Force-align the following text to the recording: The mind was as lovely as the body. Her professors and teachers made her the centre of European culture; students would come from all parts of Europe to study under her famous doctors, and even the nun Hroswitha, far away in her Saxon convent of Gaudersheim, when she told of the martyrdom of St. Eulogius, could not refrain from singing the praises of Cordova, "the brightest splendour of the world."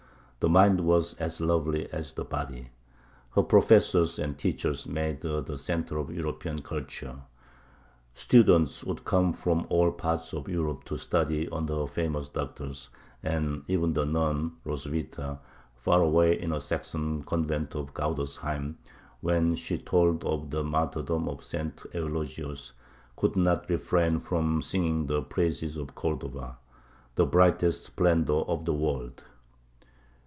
The 0.43 0.49
mind 0.49 0.81
was 0.81 1.13
as 1.19 1.39
lovely 1.39 1.87
as 1.93 2.13
the 2.13 2.25
body. 2.25 2.71
Her 3.35 3.43
professors 3.43 4.17
and 4.17 4.35
teachers 4.39 4.87
made 4.87 5.21
her 5.21 5.39
the 5.41 5.59
centre 5.59 5.99
of 5.99 6.09
European 6.09 6.63
culture; 6.63 7.17
students 8.15 8.83
would 8.83 9.05
come 9.05 9.33
from 9.33 9.67
all 9.69 9.91
parts 9.91 10.33
of 10.33 10.49
Europe 10.49 10.83
to 10.85 10.97
study 10.97 11.47
under 11.49 11.75
her 11.81 11.85
famous 11.85 12.27
doctors, 12.27 12.89
and 13.21 13.61
even 13.67 13.93
the 13.93 14.03
nun 14.03 14.53
Hroswitha, 14.65 15.37
far 15.75 16.01
away 16.01 16.41
in 16.41 16.49
her 16.49 16.59
Saxon 16.59 17.21
convent 17.21 17.75
of 17.75 17.93
Gaudersheim, 17.93 18.77
when 19.19 19.53
she 19.53 19.77
told 19.77 20.25
of 20.25 20.49
the 20.49 20.63
martyrdom 20.63 21.27
of 21.29 21.43
St. 21.43 21.83
Eulogius, 21.93 22.71
could 23.15 23.35
not 23.35 23.69
refrain 23.69 24.19
from 24.19 24.63
singing 24.63 25.05
the 25.05 25.21
praises 25.21 25.77
of 25.77 25.93
Cordova, 25.93 26.57
"the 27.13 27.27
brightest 27.27 27.83
splendour 27.83 28.43
of 28.47 28.65
the 28.65 28.73
world." 28.73 29.23